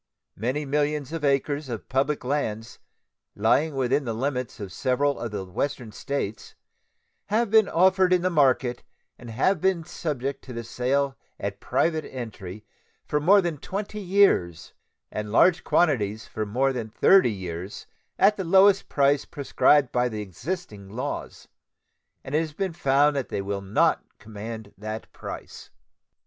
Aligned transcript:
Many 0.35 0.65
millions 0.65 1.11
of 1.13 1.23
acres 1.23 1.69
of 1.69 1.87
public 1.87 2.23
lands 2.23 2.79
lying 3.35 3.75
within 3.75 4.03
the 4.03 4.15
limits 4.15 4.59
of 4.59 4.73
several 4.73 5.19
of 5.19 5.29
the 5.29 5.45
Western 5.45 5.91
States 5.91 6.55
have 7.27 7.51
been 7.51 7.69
offered 7.69 8.11
in 8.11 8.23
the 8.23 8.31
market 8.31 8.81
and 9.19 9.29
been 9.61 9.83
subject 9.83 10.43
to 10.45 10.63
sale 10.63 11.19
at 11.39 11.59
private 11.59 12.03
entry 12.11 12.65
for 13.05 13.19
more 13.19 13.41
than 13.41 13.59
twenty 13.59 13.99
years 14.01 14.73
and 15.11 15.31
large 15.31 15.63
quantities 15.63 16.25
for 16.25 16.47
more 16.47 16.73
than 16.73 16.89
thirty 16.89 17.29
years 17.31 17.85
at 18.17 18.37
the 18.37 18.43
lowest 18.43 18.89
price 18.89 19.23
prescribed 19.25 19.91
by 19.91 20.09
the 20.09 20.23
existing 20.23 20.89
laws, 20.89 21.47
and 22.23 22.33
it 22.33 22.39
has 22.39 22.53
been 22.53 22.73
found 22.73 23.15
that 23.15 23.29
they 23.29 23.43
will 23.43 23.61
not 23.61 24.03
command 24.17 24.73
that 24.79 25.11
price. 25.11 25.69